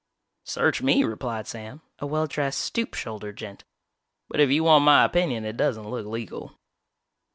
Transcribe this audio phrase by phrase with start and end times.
[0.45, 3.63] "Search me," replied Sam, a well dressed, stoop shouldered gent,
[4.29, 6.57] "but if you want my opinion it doesn't look legal."